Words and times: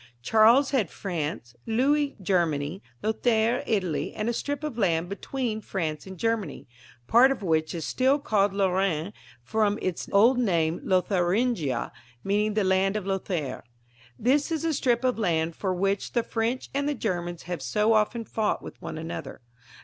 Charles 0.23 0.71
had 0.71 0.89
France, 0.89 1.55
Louis 1.67 2.15
Germany, 2.19 2.81
Lothaire 3.03 3.63
Italy 3.67 4.15
and 4.15 4.27
a 4.27 4.33
strip 4.33 4.63
of 4.63 4.75
land 4.75 5.09
between 5.09 5.61
France 5.61 6.07
and 6.07 6.17
Germany, 6.17 6.67
part 7.05 7.29
of 7.29 7.43
which 7.43 7.75
is 7.75 7.85
still 7.85 8.17
called 8.17 8.51
Lorraine 8.51 9.13
from 9.43 9.77
its 9.79 10.09
old 10.11 10.39
name 10.39 10.79
Lotharingia, 10.83 11.91
meaning 12.23 12.55
the 12.55 12.63
land 12.63 12.95
of 12.97 13.05
Lothaire. 13.05 13.61
This 14.17 14.51
is 14.51 14.63
the 14.63 14.73
strip 14.73 15.03
of 15.03 15.19
land 15.19 15.55
for 15.55 15.71
which 15.71 16.13
the 16.13 16.23
French 16.23 16.71
and 16.73 16.89
the 16.89 16.95
Germans 16.95 17.43
have 17.43 17.61
so 17.61 17.93
often 17.93 18.25
fought 18.25 18.63
with 18.63 18.81
one 18.81 18.97
another. 18.97 19.41